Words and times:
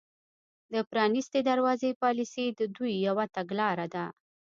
د 0.73 0.75
پرانیستې 0.91 1.39
دروازې 1.49 1.91
پالیسي 2.03 2.45
د 2.59 2.61
دوی 2.75 2.93
یوه 3.07 3.25
تګلاره 3.37 3.85
ده 3.93 4.05